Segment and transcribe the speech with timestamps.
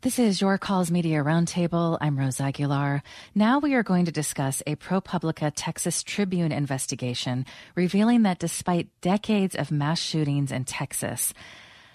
[0.00, 1.98] This is Your Calls Media Roundtable.
[2.00, 3.02] I'm Rose Aguilar.
[3.34, 7.44] Now we are going to discuss a ProPublica Texas Tribune investigation
[7.74, 11.34] revealing that despite decades of mass shootings in Texas,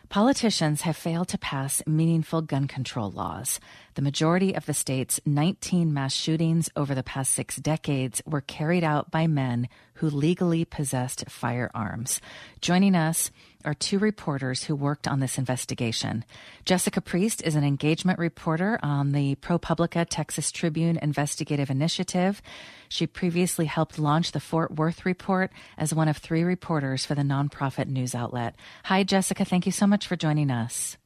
[0.10, 3.62] politicians have failed to pass meaningful gun control laws.
[3.94, 8.84] The majority of the state's 19 mass shootings over the past six decades were carried
[8.84, 9.70] out by men
[10.04, 12.20] who legally possessed firearms.
[12.60, 13.32] Joining us
[13.64, 16.26] are two reporters who worked on this investigation.
[16.66, 22.42] Jessica Priest is an engagement reporter on the ProPublica Texas Tribune Investigative Initiative.
[22.90, 27.22] She previously helped launch the Fort Worth Report as one of three reporters for the
[27.22, 28.58] nonprofit news outlet.
[28.84, 29.46] Hi, Jessica.
[29.46, 30.98] Thank you so much for joining us.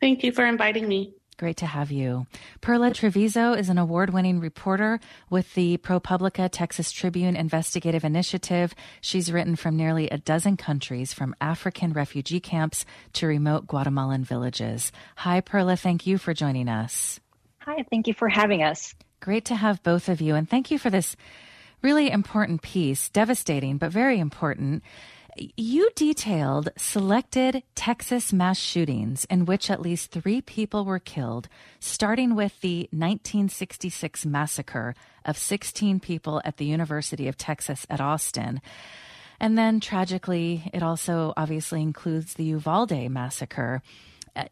[0.00, 1.14] Thank you for inviting me.
[1.38, 2.26] Great to have you.
[2.62, 8.74] Perla Trevizo is an award winning reporter with the ProPublica Texas Tribune Investigative Initiative.
[9.02, 14.92] She's written from nearly a dozen countries, from African refugee camps to remote Guatemalan villages.
[15.16, 15.76] Hi, Perla.
[15.76, 17.20] Thank you for joining us.
[17.58, 18.94] Hi, thank you for having us.
[19.20, 20.36] Great to have both of you.
[20.36, 21.16] And thank you for this
[21.82, 24.82] really important piece, devastating, but very important
[25.56, 31.48] you detailed selected Texas mass shootings in which at least three people were killed,
[31.80, 38.60] starting with the 1966 massacre of 16 people at the University of Texas at Austin.
[39.38, 43.82] And then tragically, it also obviously includes the Uvalde massacre.
[44.34, 44.44] Uh,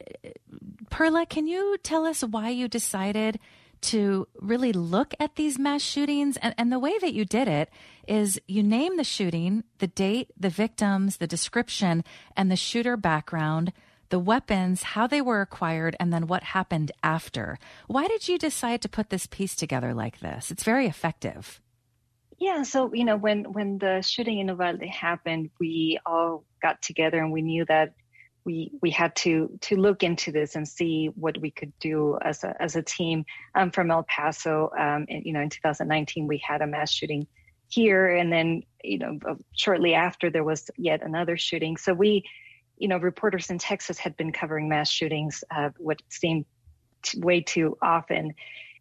[0.90, 3.38] Perla, can you tell us why you decided
[3.84, 6.36] to really look at these mass shootings.
[6.38, 7.70] And, and the way that you did it
[8.06, 12.04] is you name the shooting, the date, the victims, the description,
[12.36, 13.72] and the shooter background,
[14.10, 17.58] the weapons, how they were acquired, and then what happened after.
[17.86, 20.50] Why did you decide to put this piece together like this?
[20.50, 21.60] It's very effective.
[22.38, 27.18] Yeah, so you know when when the shooting in Uvalde happened, we all got together
[27.18, 27.94] and we knew that
[28.44, 32.44] we we had to to look into this and see what we could do as
[32.44, 33.24] a as a team.
[33.54, 37.26] Um, from El Paso, um, and, you know, in 2019 we had a mass shooting
[37.68, 39.18] here, and then you know
[39.52, 41.76] shortly after there was yet another shooting.
[41.76, 42.24] So we,
[42.76, 46.44] you know, reporters in Texas had been covering mass shootings, uh, what seemed
[47.16, 48.34] way too often,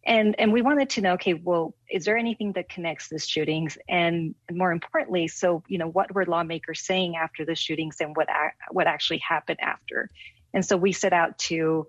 [0.05, 3.77] and and we wanted to know okay well is there anything that connects the shootings?
[3.87, 8.27] And, more importantly so you know what were lawmakers saying after the shootings and what
[8.71, 10.09] what actually happened after?
[10.53, 11.87] And so we set out to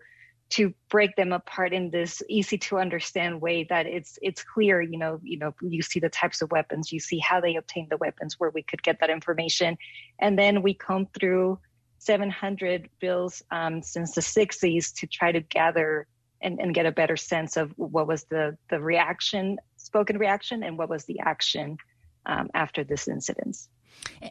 [0.50, 4.98] to break them apart in this easy to understand way that it's it's clear you
[4.98, 7.96] know you know you see the types of weapons you see how they obtained the
[7.96, 9.76] weapons where we could get that information.
[10.18, 11.58] And then we come through
[11.98, 16.06] 700 bills um, since the 60s to try to gather
[16.44, 20.78] and, and get a better sense of what was the the reaction, spoken reaction, and
[20.78, 21.78] what was the action
[22.26, 23.56] um, after this incident.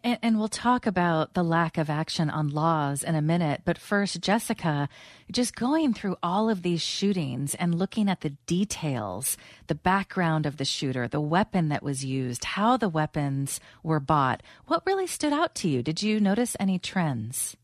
[0.03, 3.61] And, and, we'll talk about the lack of action on laws in a minute.
[3.63, 4.89] But first, Jessica,
[5.31, 9.37] just going through all of these shootings and looking at the details,
[9.67, 14.43] the background of the shooter, the weapon that was used, how the weapons were bought,
[14.67, 15.81] what really stood out to you?
[15.81, 17.55] Did you notice any trends?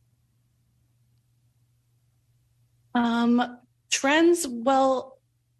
[2.95, 5.17] Um, Trends, well,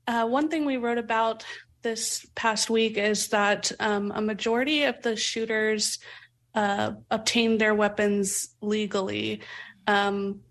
[0.08, 1.44] uh, one thing we wrote about
[1.82, 6.00] this past week is that um, a majority of the shooters
[6.56, 9.42] uh, obtained their weapons legally.
[9.88, 10.42] Um,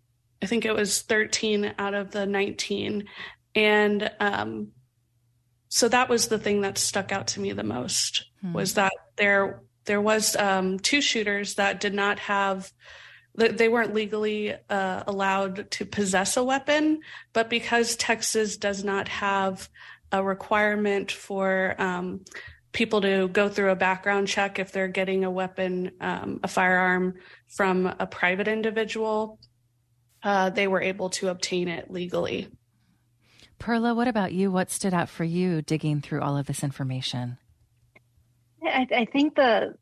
[0.42, 3.04] I think it was 13 out of the 19.
[3.54, 4.68] And um,
[5.68, 8.52] so that was the thing that stuck out to me the most hmm.
[8.52, 12.70] was that there there was um, two shooters that did not have
[13.38, 17.00] they weren't legally uh, allowed to possess a weapon,
[17.32, 19.68] but because Texas does not have
[20.10, 22.24] a requirement for um,
[22.72, 27.14] people to go through a background check if they're getting a weapon, um, a firearm
[27.48, 29.38] from a private individual,
[30.22, 32.48] uh, they were able to obtain it legally.
[33.58, 34.50] Perla, what about you?
[34.50, 37.38] What stood out for you digging through all of this information?
[38.62, 39.74] I, I think the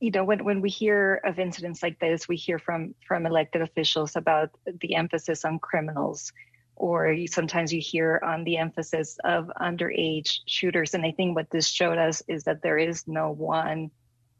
[0.00, 3.62] you know when, when we hear of incidents like this we hear from from elected
[3.62, 4.50] officials about
[4.80, 6.32] the emphasis on criminals
[6.76, 10.94] or you, sometimes you hear on the emphasis of underage shooters.
[10.94, 13.90] And i think what this showed us is that there is no one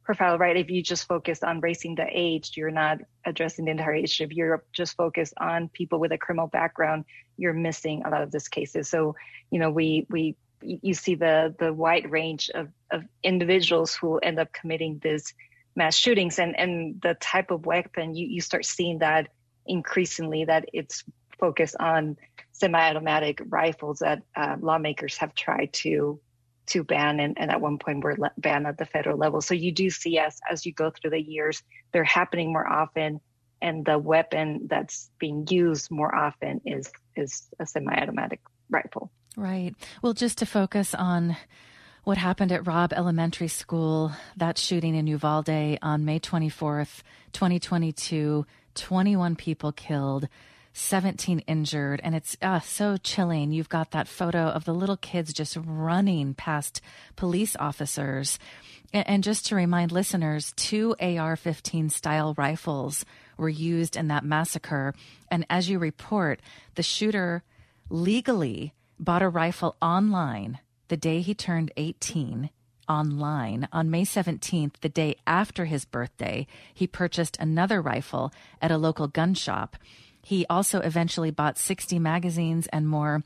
[0.04, 0.56] profile right?
[0.56, 4.24] If you just focus on raising the age you're not addressing the entire issue.
[4.24, 7.04] If you're just focused on people with a criminal background
[7.36, 8.88] you're missing a lot of these cases.
[8.88, 9.16] So
[9.50, 14.38] you know we we you see the the wide range of, of individuals who end
[14.38, 15.34] up committing these
[15.76, 19.28] mass shootings and and the type of weapon you, you start seeing that
[19.66, 21.04] increasingly that it's
[21.38, 22.16] focused on
[22.52, 26.18] semi-automatic rifles that uh, lawmakers have tried to
[26.66, 29.70] to ban and, and at one point were banned at the federal level so you
[29.70, 31.62] do see as as you go through the years
[31.92, 33.20] they're happening more often
[33.62, 38.40] and the weapon that's being used more often is is a semi-automatic
[38.70, 39.10] rifle.
[39.36, 39.74] Right.
[40.02, 41.36] Well, just to focus on
[42.06, 49.34] what happened at Robb Elementary School, that shooting in Uvalde on May 24th, 2022, 21
[49.34, 50.28] people killed.
[50.72, 53.50] 17 injured, and it's uh, so chilling.
[53.50, 56.82] You've got that photo of the little kids just running past
[57.16, 58.38] police officers.
[58.92, 63.06] And, and just to remind listeners, two AR 15 style rifles
[63.38, 64.94] were used in that massacre.
[65.30, 66.40] And as you report,
[66.74, 67.42] the shooter
[67.88, 72.50] legally bought a rifle online the day he turned 18
[72.88, 73.68] online.
[73.72, 79.08] On May 17th, the day after his birthday, he purchased another rifle at a local
[79.08, 79.76] gun shop.
[80.22, 83.22] He also eventually bought 60 magazines and more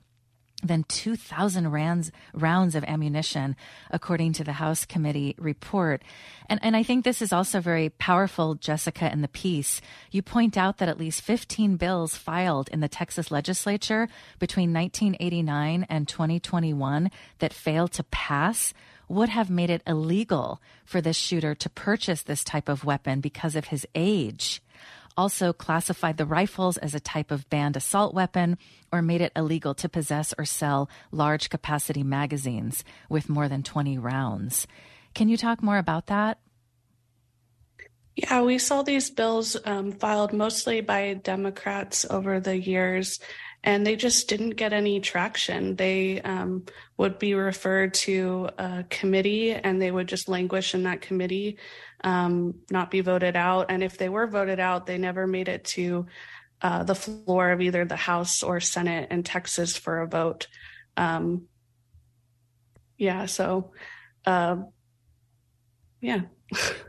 [0.62, 3.56] than 2,000 rounds, rounds of ammunition,
[3.90, 6.02] according to the House committee report.
[6.48, 9.80] And, and I think this is also very powerful, Jessica, in the piece.
[10.10, 14.08] You point out that at least 15 bills filed in the Texas legislature
[14.38, 18.74] between 1989 and 2021 that failed to pass
[19.08, 23.56] would have made it illegal for this shooter to purchase this type of weapon because
[23.56, 24.62] of his age
[25.16, 28.58] also classified the rifles as a type of banned assault weapon
[28.92, 33.98] or made it illegal to possess or sell large capacity magazines with more than 20
[33.98, 34.66] rounds.
[35.14, 36.38] Can you talk more about that?
[38.16, 43.20] Yeah, we saw these bills um, filed mostly by Democrats over the years,
[43.62, 45.76] and they just didn't get any traction.
[45.76, 46.64] They um,
[46.96, 51.58] would be referred to a committee, and they would just languish in that committee
[52.02, 53.66] um, not be voted out.
[53.70, 56.06] And if they were voted out, they never made it to
[56.62, 60.46] uh, the floor of either the House or Senate in Texas for a vote.
[60.96, 61.46] Um,
[62.96, 63.72] yeah, so
[64.26, 64.56] uh,
[66.00, 66.22] yeah.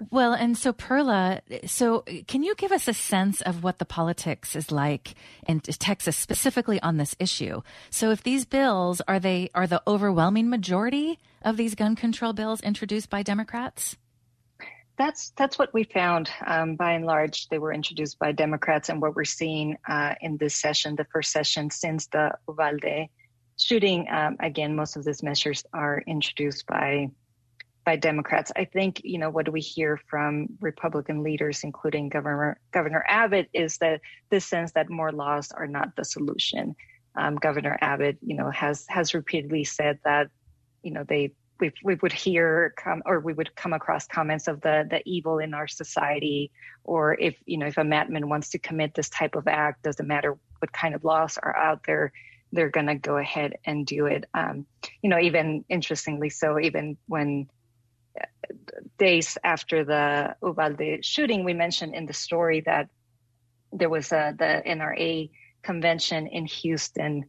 [0.09, 4.55] Well, and so Perla, so can you give us a sense of what the politics
[4.55, 5.15] is like
[5.47, 7.61] in Texas, specifically on this issue?
[7.89, 12.61] So, if these bills are they are the overwhelming majority of these gun control bills
[12.61, 13.97] introduced by Democrats?
[14.97, 16.29] that's that's what we found.
[16.45, 20.37] Um, by and large, they were introduced by Democrats, and what we're seeing uh, in
[20.37, 23.07] this session, the first session since the Uvalde
[23.57, 27.09] shooting, um, again, most of these measures are introduced by
[27.83, 28.51] by Democrats.
[28.55, 33.77] I think you know what we hear from Republican leaders, including Governor Governor Abbott, is
[33.79, 36.75] that this sense that more laws are not the solution.
[37.15, 40.29] Um, Governor Abbott, you know, has has repeatedly said that
[40.83, 44.61] you know they we, we would hear come or we would come across comments of
[44.61, 46.51] the the evil in our society
[46.83, 50.07] or if you know if a madman wants to commit this type of act doesn't
[50.07, 52.11] matter what kind of laws are out there
[52.51, 54.65] they're going to go ahead and do it um,
[55.03, 57.47] you know even interestingly so even when
[58.97, 62.89] days after the Uvalde shooting we mentioned in the story that
[63.71, 65.29] there was a, the NRA
[65.63, 67.25] convention in Houston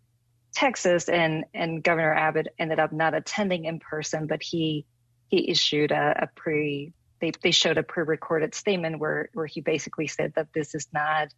[0.53, 4.85] Texas, and and Governor Abbott ended up not attending in person, but he
[5.29, 10.07] he issued a, a pre they they showed a pre-recorded statement where where he basically
[10.07, 11.29] said that this is not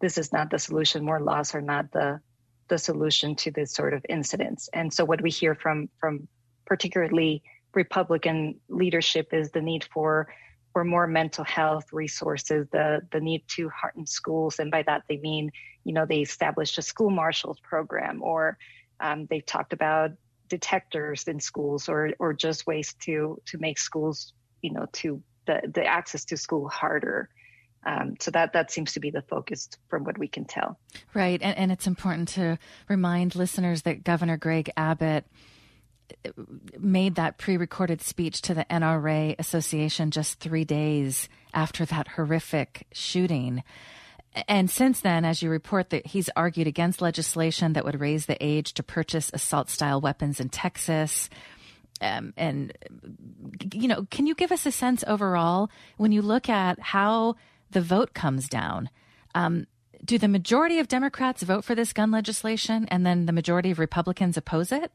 [0.00, 1.04] this is not the solution.
[1.04, 2.20] More laws are not the
[2.68, 4.68] the solution to this sort of incidents.
[4.72, 6.26] And so what we hear from from
[6.64, 7.44] particularly
[7.76, 10.28] Republican leadership is the need for
[10.72, 15.18] for more mental health resources, the the need to hearten schools, and by that they
[15.18, 15.50] mean,
[15.84, 18.58] you know, they established a school marshals program, or
[19.00, 20.10] um, they talked about
[20.48, 25.62] detectors in schools, or or just ways to to make schools, you know, to the
[25.72, 27.28] the access to school harder.
[27.86, 30.78] Um, so that that seems to be the focus from what we can tell.
[31.14, 32.58] Right, and, and it's important to
[32.88, 35.24] remind listeners that Governor Greg Abbott
[36.78, 43.62] made that pre-recorded speech to the NRA Association just three days after that horrific shooting.
[44.48, 48.36] And since then, as you report, that he's argued against legislation that would raise the
[48.44, 51.30] age to purchase assault-style weapons in Texas.
[52.02, 52.76] Um, and
[53.72, 57.36] you know, can you give us a sense overall when you look at how
[57.70, 58.90] the vote comes down?
[59.34, 59.66] Um,
[60.04, 63.78] do the majority of Democrats vote for this gun legislation, and then the majority of
[63.78, 64.92] Republicans oppose it?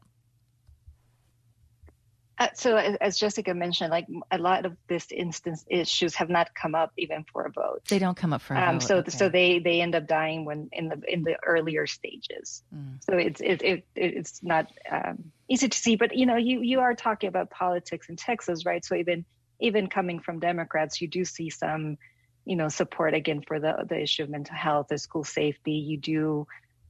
[2.42, 6.74] Uh, so as Jessica mentioned, like a lot of this instance issues have not come
[6.74, 7.82] up even for a vote.
[7.88, 8.88] They don't come up for a um, vote.
[8.88, 9.10] So okay.
[9.10, 12.64] so they they end up dying when in the in the earlier stages.
[12.74, 13.02] Mm.
[13.04, 15.94] So it's it, it it's not um, easy to see.
[15.94, 18.84] But you know you you are talking about politics in Texas, right?
[18.84, 19.24] So even
[19.60, 21.96] even coming from Democrats, you do see some
[22.44, 25.74] you know support again for the the issue of mental health, the school safety.
[25.74, 26.46] You do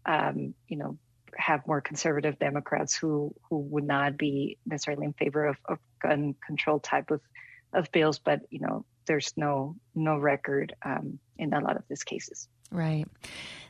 [0.07, 0.97] um, you know
[1.43, 6.35] have more conservative Democrats who who would not be necessarily in favor of, of gun
[6.47, 7.21] control type of
[7.73, 12.05] of bills, but you know there's no no record um, in a lot of these
[12.05, 12.49] cases.
[12.73, 13.07] Right.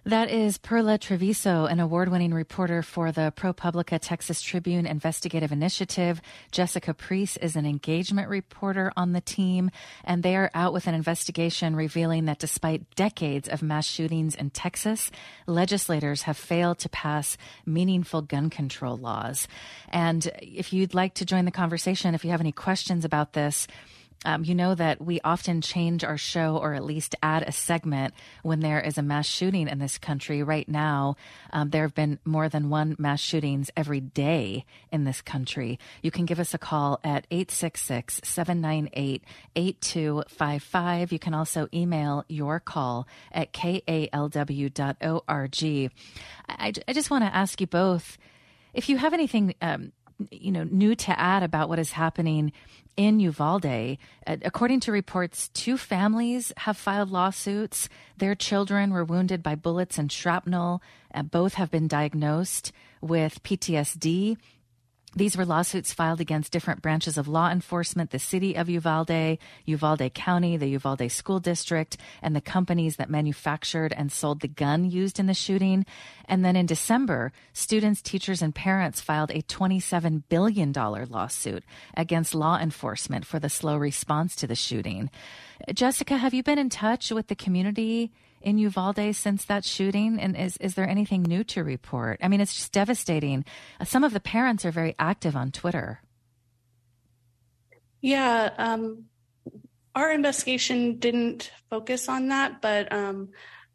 [0.04, 6.20] That is Perla Trevizo, an award winning reporter for the ProPublica Texas Tribune Investigative Initiative.
[6.50, 9.70] Jessica Priest is an engagement reporter on the team,
[10.04, 14.50] and they are out with an investigation revealing that despite decades of mass shootings in
[14.50, 15.12] Texas,
[15.46, 19.46] legislators have failed to pass meaningful gun control laws.
[19.88, 23.68] And if you'd like to join the conversation, if you have any questions about this,
[24.24, 28.14] um, you know that we often change our show or at least add a segment
[28.42, 30.42] when there is a mass shooting in this country.
[30.42, 31.16] Right now,
[31.52, 35.78] um, there have been more than one mass shootings every day in this country.
[36.02, 39.24] You can give us a call at 866 798
[39.56, 41.12] 8255.
[41.12, 44.32] You can also email your call at kalw.org.
[46.48, 48.18] I, I just want to ask you both
[48.72, 49.54] if you have anything.
[49.60, 49.92] Um,
[50.30, 52.52] you know, new to add about what is happening
[52.96, 53.98] in Uvalde.
[54.26, 57.88] Uh, according to reports, two families have filed lawsuits.
[58.18, 60.82] Their children were wounded by bullets and shrapnel.
[61.14, 64.36] Uh, both have been diagnosed with PTSD.
[65.14, 70.14] These were lawsuits filed against different branches of law enforcement, the city of Uvalde, Uvalde
[70.14, 75.20] County, the Uvalde School District, and the companies that manufactured and sold the gun used
[75.20, 75.84] in the shooting.
[76.24, 81.62] And then in December, students, teachers, and parents filed a $27 billion lawsuit
[81.94, 85.10] against law enforcement for the slow response to the shooting.
[85.74, 88.10] Jessica, have you been in touch with the community
[88.42, 90.20] in Uvalde since that shooting?
[90.20, 92.18] And is, is there anything new to report?
[92.22, 93.44] I mean, it's just devastating.
[93.84, 96.00] Some of the parents are very active on Twitter.
[98.00, 98.50] Yeah.
[98.58, 99.04] Um,
[99.94, 103.28] our investigation didn't focus on that, but um,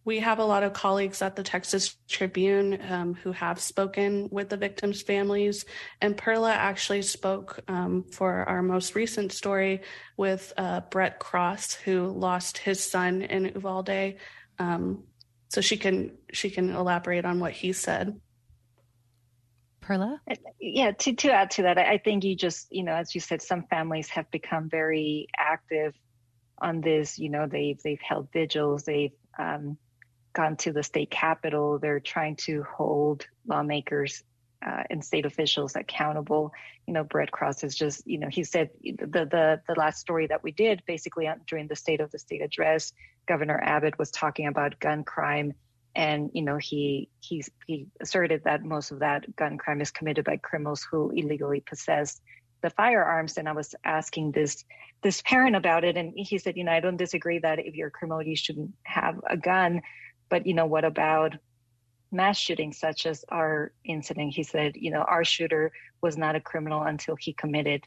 [0.08, 4.48] we have a lot of colleagues at the Texas Tribune um, who have spoken with
[4.48, 5.66] the victims' families.
[6.02, 9.82] And Perla actually spoke um, for our most recent story
[10.16, 14.16] with uh, Brett Cross, who lost his son in Uvalde
[14.60, 15.04] um,
[15.50, 18.20] so she can she can elaborate on what he said.
[19.82, 20.22] Perla?
[20.60, 23.42] Yeah, to, to add to that, I think you just, you know, as you said,
[23.42, 25.94] some families have become very active
[26.62, 27.18] on this.
[27.18, 29.78] You know, they've they've held vigils, they've um,
[30.34, 31.80] gone to the state capitol.
[31.80, 34.24] They're trying to hold lawmakers
[34.66, 36.52] uh, and state officials accountable.
[36.88, 40.28] You know, Brett Cross is just, you know, he said the the the last story
[40.28, 42.94] that we did basically during the State of the State address,
[43.28, 45.54] Governor Abbott was talking about gun crime,
[45.96, 50.26] and you know he he he asserted that most of that gun crime is committed
[50.26, 52.20] by criminals who illegally possess
[52.62, 53.38] the firearms.
[53.38, 54.64] And I was asking this
[55.04, 57.90] this parent about it, and he said, you know, I don't disagree that if you're
[57.90, 59.82] a criminal, you shouldn't have a gun,
[60.30, 61.36] but you know, what about
[62.12, 64.34] mass shootings such as our incident?
[64.34, 65.72] He said, you know, our shooter
[66.02, 67.86] was not a criminal until he committed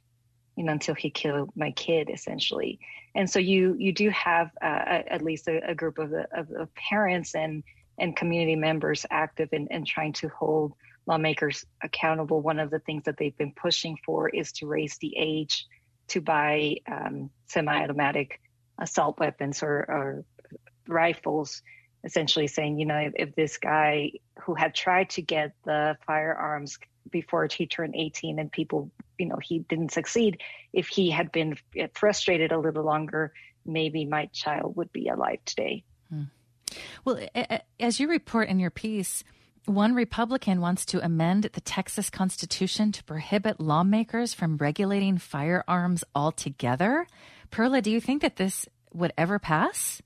[0.57, 2.79] you know, until he killed my kid, essentially.
[3.15, 6.69] And so you you do have uh, at least a, a group of, of, of,
[6.75, 7.63] parents and
[7.99, 10.75] and community members active in, in trying to hold
[11.07, 12.43] lawmakers accountable.
[12.43, 15.67] One of the things that they've been pushing for is to raise the age
[16.09, 18.41] to buy um, semi-automatic
[18.79, 20.25] assault weapons or, or
[20.89, 21.63] rifles
[22.05, 26.79] essentially saying, you know, if, if, this guy who had tried to get the firearms
[27.11, 30.41] before he turned 18 and people you know he didn't succeed
[30.73, 31.57] if he had been
[31.95, 33.33] frustrated a little longer
[33.65, 36.25] maybe my child would be alive today hmm.
[37.05, 37.19] well
[37.81, 39.25] as you report in your piece
[39.67, 47.07] one Republican wants to amend the Texas Constitution to prohibit lawmakers from regulating firearms altogether.
[47.51, 50.01] Perla, do you think that this would ever pass?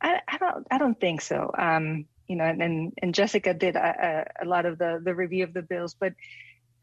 [0.00, 0.66] I, I don't.
[0.70, 1.50] I don't think so.
[1.56, 5.54] Um, you know, and and Jessica did a, a, lot of the the review of
[5.54, 6.12] the bills, but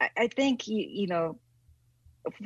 [0.02, 1.40] I, I think you, you know,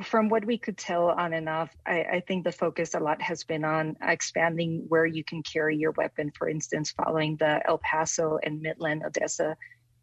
[0.02, 3.20] from what we could tell on and off, I, I, think the focus a lot
[3.22, 6.30] has been on expanding where you can carry your weapon.
[6.36, 9.56] For instance, following the El Paso and Midland, Odessa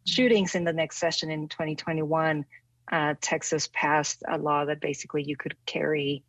[0.06, 2.44] shootings in the next session in 2021,
[2.90, 6.24] uh, Texas passed a law that basically you could carry,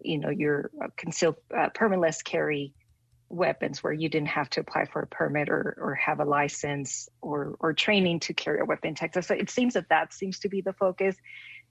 [0.00, 2.72] you know, your uh, concealed uh, permitless carry
[3.28, 7.08] weapons where you didn't have to apply for a permit or, or have a license
[7.20, 9.26] or, or training to carry a weapon in Texas.
[9.26, 11.16] So it seems that that seems to be the focus.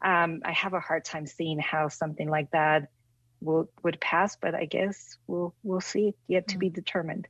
[0.01, 2.89] Um, I have a hard time seeing how something like that
[3.41, 6.13] will would pass, but I guess we'll we'll see.
[6.27, 6.73] Yet to be mm.
[6.73, 7.27] determined.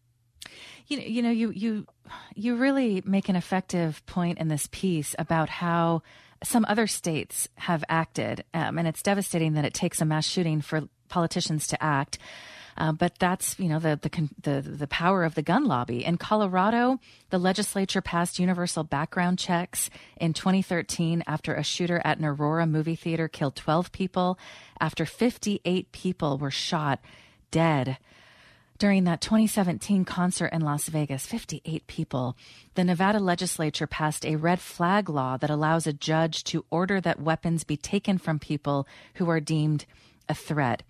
[0.87, 1.87] You know, you know, you you
[2.35, 6.03] you really make an effective point in this piece about how
[6.43, 10.61] some other states have acted, um, and it's devastating that it takes a mass shooting
[10.61, 12.19] for politicians to act.
[12.77, 16.05] Uh, but that's you know the, the the the power of the gun lobby.
[16.05, 16.99] In Colorado,
[17.31, 22.95] the legislature passed universal background checks in 2013 after a shooter at an Aurora movie
[22.95, 24.37] theater killed 12 people.
[24.79, 26.99] After 58 people were shot
[27.49, 27.97] dead.
[28.77, 32.37] During that 2017 concert in Las Vegas, 58 people,
[32.75, 37.19] the Nevada legislature passed a red flag law that allows a judge to order that
[37.19, 39.87] weapons be taken from people who are deemed
[40.29, 40.83] a threat.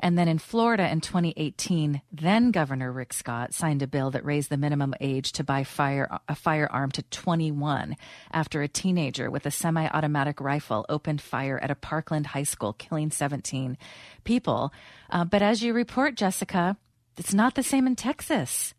[0.00, 4.50] And then in Florida in 2018, then Governor Rick Scott signed a bill that raised
[4.50, 7.96] the minimum age to buy fire, a firearm to 21
[8.32, 12.72] after a teenager with a semi automatic rifle opened fire at a Parkland high school,
[12.72, 13.78] killing 17
[14.24, 14.72] people.
[15.10, 16.76] Uh, but as you report, Jessica,
[17.16, 18.74] it's not the same in Texas.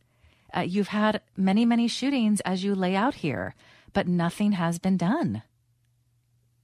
[0.55, 3.55] Uh, you've had many, many shootings as you lay out here,
[3.93, 5.43] but nothing has been done.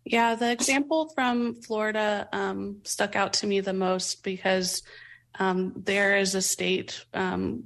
[0.06, 4.84] Yeah, the example from Florida um, stuck out to me the most because
[5.40, 7.66] um, there is a state um,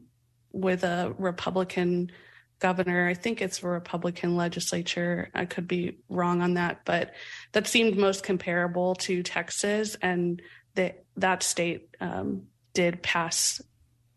[0.51, 2.11] with a Republican
[2.59, 3.07] governor.
[3.07, 5.29] I think it's a Republican legislature.
[5.33, 7.13] I could be wrong on that, but
[7.53, 10.41] that seemed most comparable to Texas, and
[10.75, 13.61] that that state um, did pass,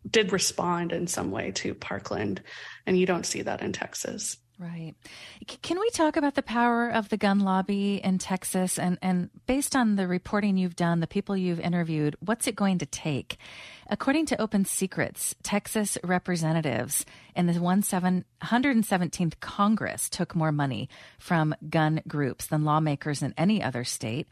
[0.09, 2.41] did respond in some way to Parkland,
[2.85, 4.37] and you don't see that in Texas.
[4.61, 4.93] Right.
[5.63, 9.75] Can we talk about the power of the gun lobby in Texas and, and based
[9.75, 13.37] on the reporting you've done, the people you've interviewed, what's it going to take?
[13.89, 22.03] According to Open Secrets, Texas representatives in the 117th Congress took more money from gun
[22.07, 24.27] groups than lawmakers in any other state.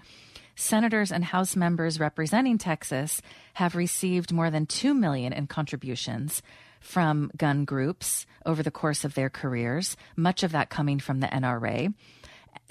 [0.55, 6.43] Senators and House members representing Texas have received more than 2 million in contributions
[6.79, 11.27] from gun groups over the course of their careers, much of that coming from the
[11.27, 11.93] NRA.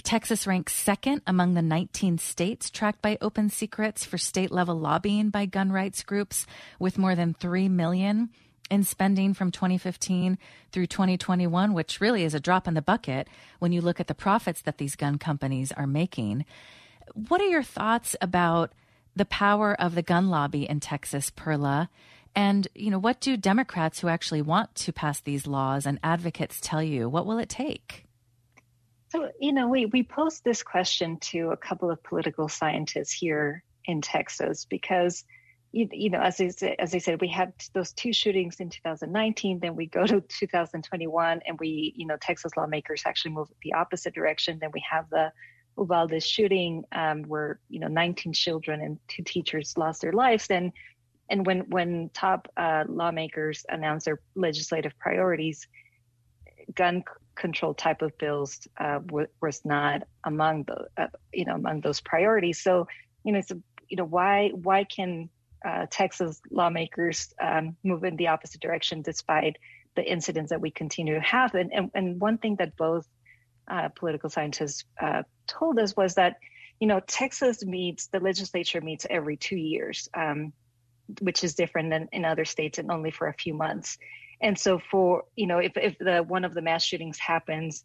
[0.03, 5.31] Texas ranks second among the 19 states tracked by Open Secrets for state level lobbying
[5.31, 6.47] by gun rights groups
[6.79, 8.31] with more than 3 million
[8.71, 10.39] in spending from 2015
[10.73, 14.15] through 2021, which really is a drop in the bucket when you look at the
[14.15, 16.45] profits that these gun companies are making.
[17.15, 18.73] What are your thoughts about
[19.17, 21.91] the power of the gun lobby in Texas, Perla?
[22.39, 26.61] And, you know, what do Democrats who actually want to pass these laws and advocates
[26.63, 27.09] tell you?
[27.09, 28.05] What will it take?
[29.09, 33.65] So, you know, we, we posed this question to a couple of political scientists here
[33.87, 35.25] in Texas because,
[35.73, 39.59] you, you know, as I, as I said, we had those two shootings in 2019,
[39.59, 44.15] then we go to 2021 and we, you know, Texas lawmakers actually move the opposite
[44.15, 44.61] direction.
[44.61, 45.33] Then we have the
[45.77, 50.47] Uvalde shooting um, where, you know, 19 children and two teachers lost their lives.
[50.51, 50.73] And
[51.31, 55.67] and when when top uh, lawmakers announce their legislative priorities,
[56.75, 61.81] gun control type of bills uh, w- was not among the uh, you know among
[61.81, 62.61] those priorities.
[62.61, 62.87] So
[63.25, 65.29] you know, so, you know why why can
[65.65, 69.57] uh, Texas lawmakers um, move in the opposite direction despite
[69.97, 71.55] the incidents that we continue to have?
[71.55, 73.07] And and, and one thing that both
[73.69, 76.37] uh, political scientists uh, told us was that
[76.81, 80.09] you know Texas meets the legislature meets every two years.
[80.15, 80.53] Um,
[81.21, 83.99] which is different than in other states and only for a few months.
[84.41, 87.85] And so for, you know, if, if the one of the mass shootings happens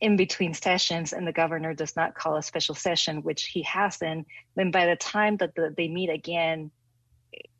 [0.00, 4.26] in between sessions and the governor does not call a special session, which he hasn't,
[4.56, 6.70] then by the time that the, they meet again,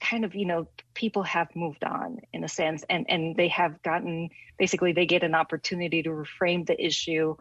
[0.01, 3.81] kind of, you know, people have moved on in a sense and, and they have
[3.83, 7.37] gotten, basically they get an opportunity to reframe the issue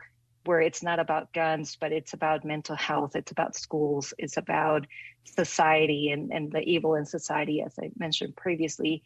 [0.46, 4.88] where it's not about guns, but it's about mental health, it's about schools, it's about
[5.26, 9.04] society and, and the evil in society, as I mentioned previously.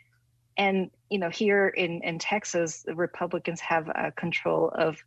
[0.57, 4.97] And you know, here in, in Texas, the Republicans have uh, control of,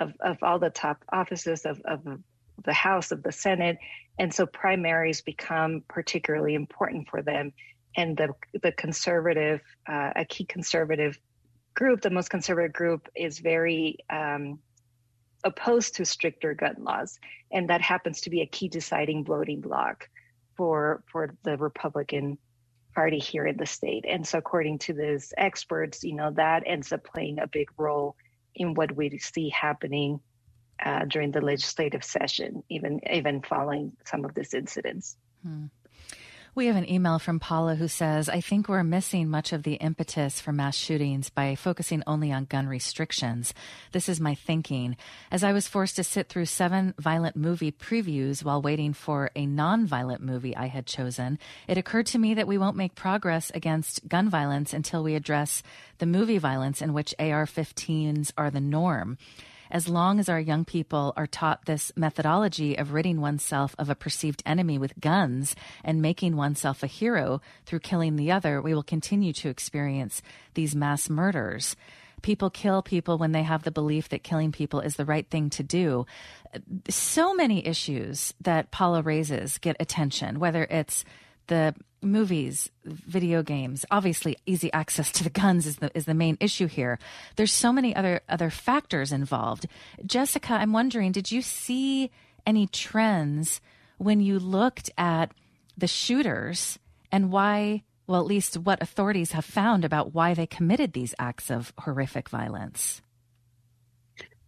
[0.00, 2.00] of of all the top offices of, of
[2.64, 3.78] the House, of the Senate,
[4.18, 7.52] and so primaries become particularly important for them.
[7.96, 11.18] And the the conservative, uh, a key conservative
[11.74, 14.58] group, the most conservative group, is very um,
[15.44, 17.18] opposed to stricter gun laws,
[17.50, 20.08] and that happens to be a key deciding voting bloc
[20.56, 22.38] for for the Republican
[22.94, 24.04] Party here in the state.
[24.08, 28.16] And so, according to these experts, you know that ends up playing a big role
[28.54, 30.20] in what we see happening
[30.84, 35.16] uh, during the legislative session, even even following some of these incidents.
[35.42, 35.66] Hmm.
[36.54, 39.76] We have an email from Paula who says, I think we're missing much of the
[39.76, 43.54] impetus for mass shootings by focusing only on gun restrictions.
[43.92, 44.98] This is my thinking.
[45.30, 49.46] As I was forced to sit through seven violent movie previews while waiting for a
[49.46, 51.38] non-violent movie I had chosen,
[51.68, 55.62] it occurred to me that we won't make progress against gun violence until we address
[56.00, 59.16] the movie violence in which AR-15s are the norm
[59.72, 63.94] as long as our young people are taught this methodology of ridding oneself of a
[63.94, 68.82] perceived enemy with guns and making oneself a hero through killing the other, we will
[68.82, 70.20] continue to experience
[70.52, 71.74] these mass murders.
[72.20, 75.48] People kill people when they have the belief that killing people is the right thing
[75.50, 76.04] to do.
[76.90, 81.04] So many issues that Paula raises get attention, whether it's
[81.46, 83.84] the movies, video games.
[83.90, 86.98] Obviously, easy access to the guns is the is the main issue here.
[87.36, 89.66] There's so many other other factors involved.
[90.04, 92.10] Jessica, I'm wondering, did you see
[92.46, 93.60] any trends
[93.98, 95.32] when you looked at
[95.76, 96.78] the shooters
[97.10, 97.84] and why?
[98.06, 102.28] Well, at least what authorities have found about why they committed these acts of horrific
[102.28, 103.00] violence.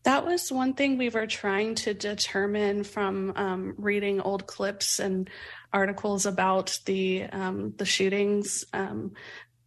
[0.05, 5.31] That was one thing we were trying to determine from um, reading old clips and
[5.73, 8.65] articles about the um, the shootings.
[8.73, 9.13] Um,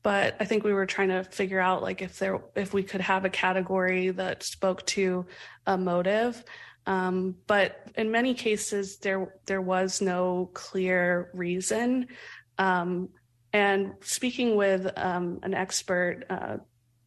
[0.04, 3.02] but I think we were trying to figure out like if there if we could
[3.02, 5.26] have a category that spoke to
[5.66, 6.44] a motive.
[6.86, 12.08] Um, but in many cases, there there was no clear reason.
[12.58, 13.10] Um,
[13.52, 16.58] and speaking with um, an expert, uh,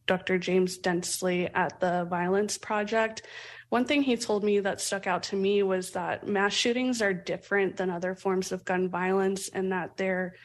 [0.07, 0.37] Dr.
[0.37, 3.23] James Densley at the Violence Project.
[3.69, 7.13] One thing he told me that stuck out to me was that mass shootings are
[7.13, 10.35] different than other forms of gun violence and that they're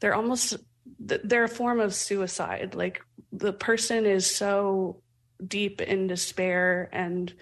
[0.00, 0.56] they're almost
[0.98, 2.74] they're a form of suicide.
[2.74, 3.02] Like
[3.32, 5.02] the person is so
[5.44, 7.32] deep in despair and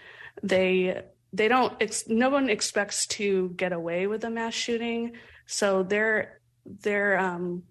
[0.42, 5.12] they they don't it's no one expects to get away with a mass shooting
[5.46, 7.62] so they're they're um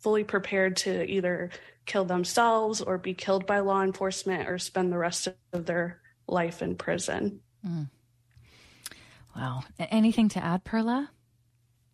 [0.00, 1.50] fully prepared to either
[1.86, 6.62] kill themselves or be killed by law enforcement or spend the rest of their life
[6.62, 7.40] in prison.
[7.66, 7.90] Mm.
[9.36, 9.64] Wow.
[9.78, 11.10] Anything to add, Perla?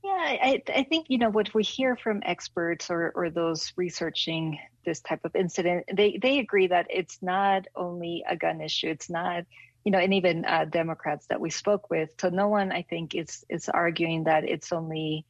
[0.05, 4.59] Yeah, I, I, think you know what we hear from experts or, or those researching
[4.85, 5.85] this type of incident.
[5.93, 8.89] They they agree that it's not only a gun issue.
[8.89, 9.45] It's not
[9.85, 12.11] you know, and even uh, Democrats that we spoke with.
[12.21, 15.25] So no one, I think, is is arguing that it's only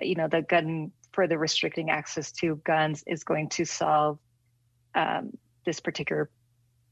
[0.00, 4.18] you know the gun further restricting access to guns is going to solve
[4.94, 5.32] um,
[5.64, 6.30] this particular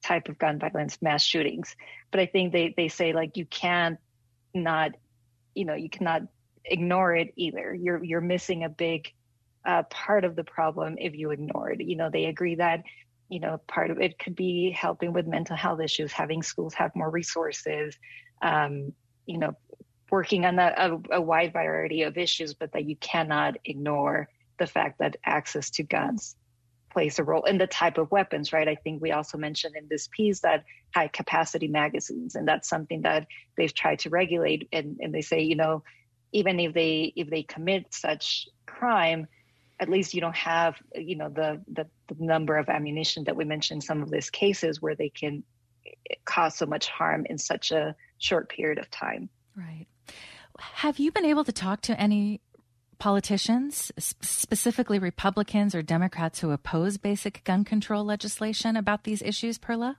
[0.02, 1.76] type of gun violence, mass shootings.
[2.10, 3.98] But I think they they say like you can't
[4.54, 4.92] not,
[5.54, 6.22] you know, you cannot
[6.64, 7.74] ignore it either.
[7.74, 9.12] You're you're missing a big
[9.64, 11.80] uh, part of the problem if you ignore it.
[11.80, 12.82] You know, they agree that
[13.28, 16.94] you know part of it could be helping with mental health issues, having schools have
[16.94, 17.96] more resources.
[18.42, 18.92] Um,
[19.26, 19.52] you know,
[20.12, 24.66] working on a, a, a wide variety of issues, but that you cannot ignore the
[24.66, 26.36] fact that access to guns
[26.92, 28.68] plays a role in the type of weapons, right?
[28.68, 33.00] I think we also mentioned in this piece that high capacity magazines, and that's something
[33.02, 34.68] that they've tried to regulate.
[34.70, 35.82] And, and they say, you know,
[36.32, 39.26] even if they if they commit such crime,
[39.80, 43.46] at least you don't have, you know, the the, the number of ammunition that we
[43.46, 45.42] mentioned some of these cases where they can
[46.26, 49.30] cause so much harm in such a short period of time.
[49.56, 49.86] Right.
[50.58, 52.40] Have you been able to talk to any
[52.98, 59.98] politicians, specifically Republicans or Democrats who oppose basic gun control legislation about these issues, Perla?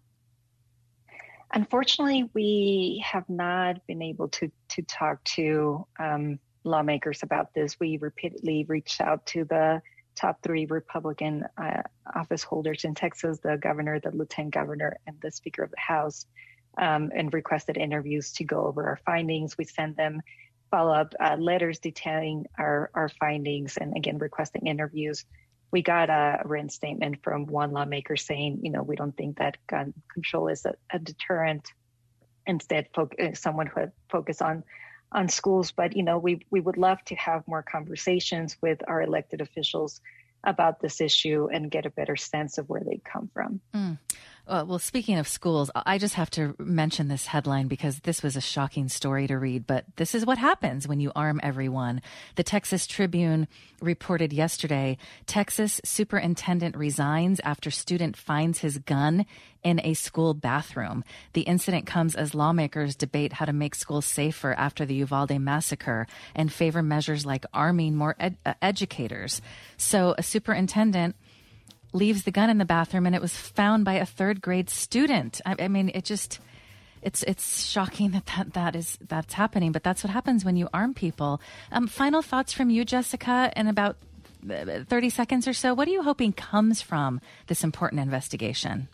[1.54, 7.80] Unfortunately, we have not been able to to talk to um, lawmakers about this.
[7.80, 9.82] We repeatedly reached out to the
[10.16, 11.82] top three Republican uh,
[12.16, 16.26] office holders in Texas: the governor, the lieutenant governor, and the Speaker of the House
[16.78, 19.58] um, and requested interviews to go over our findings.
[19.58, 20.22] We send them
[20.72, 25.26] follow up uh, letters detailing our, our findings and again requesting interviews.
[25.72, 29.58] We got a written statement from one lawmaker saying, you know, we don't think that
[29.68, 31.72] gun control is a, a deterrent.
[32.46, 34.64] Instead, fo- uh, someone who focus on
[35.14, 35.72] on schools.
[35.72, 40.02] But you know, we we would love to have more conversations with our elected officials
[40.44, 43.62] about this issue and get a better sense of where they come from.
[43.74, 43.98] Mm.
[44.46, 48.36] Uh, well, speaking of schools, I just have to mention this headline because this was
[48.36, 52.02] a shocking story to read, but this is what happens when you arm everyone.
[52.36, 53.48] The Texas Tribune
[53.82, 59.26] reported yesterday Texas superintendent resigns after student finds his gun
[59.64, 61.06] in a school bathroom.
[61.32, 66.06] The incident comes as lawmakers debate how to make schools safer after the Uvalde massacre
[66.36, 69.42] and favor measures like arming more ed- uh, educators.
[69.78, 71.16] So, a superintendent
[71.94, 75.42] leaves the gun in the bathroom and it was found by a third grade student.
[75.46, 76.40] I, I mean, it just
[77.02, 80.70] it's it's shocking that, that that is that's happening, but that's what happens when you
[80.74, 81.42] arm people.
[81.72, 83.98] Um, final thoughts from you, Jessica, in about
[84.50, 85.74] uh, thirty seconds or so.
[85.74, 88.88] What are you hoping comes from this important investigation?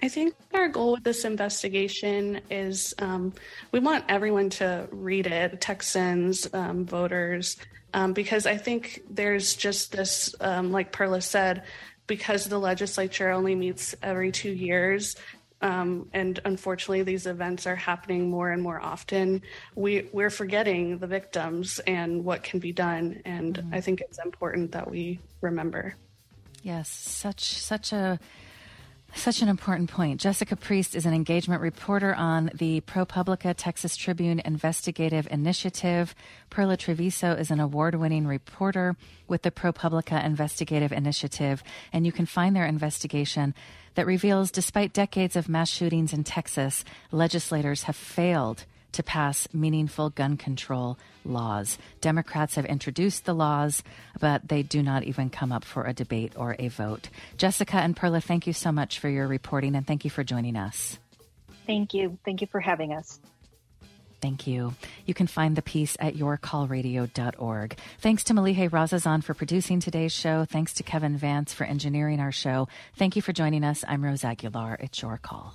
[0.00, 3.32] I think our goal with this investigation is um,
[3.72, 7.56] we want everyone to read it Texans, um, voters,
[7.94, 11.64] um, because I think there's just this, um, like Perla said,
[12.06, 15.16] because the legislature only meets every two years.
[15.60, 19.42] Um, and unfortunately, these events are happening more and more often.
[19.74, 23.74] We we're forgetting the victims and what can be done, and mm-hmm.
[23.74, 25.96] I think it's important that we remember.
[26.62, 28.20] Yes, such such a
[29.14, 30.20] Such an important point.
[30.20, 36.14] Jessica Priest is an engagement reporter on the ProPublica Texas Tribune Investigative Initiative.
[36.50, 42.26] Perla Trevizo is an award winning reporter with the ProPublica Investigative Initiative, and you can
[42.26, 43.54] find their investigation
[43.94, 50.10] that reveals despite decades of mass shootings in Texas, legislators have failed to pass meaningful
[50.10, 51.78] gun control laws.
[52.00, 53.82] Democrats have introduced the laws,
[54.20, 57.08] but they do not even come up for a debate or a vote.
[57.36, 60.56] Jessica and Perla, thank you so much for your reporting and thank you for joining
[60.56, 60.98] us.
[61.66, 62.18] Thank you.
[62.24, 63.20] Thank you for having us.
[64.20, 64.74] Thank you.
[65.06, 67.78] You can find the piece at yourcallradio.org.
[68.00, 70.44] Thanks to Malihe Razazan for producing today's show.
[70.44, 72.68] Thanks to Kevin Vance for engineering our show.
[72.96, 73.84] Thank you for joining us.
[73.86, 74.78] I'm Rose Aguilar.
[74.80, 75.54] It's your call.